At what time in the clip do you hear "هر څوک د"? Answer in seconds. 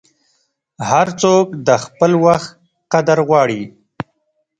0.89-1.69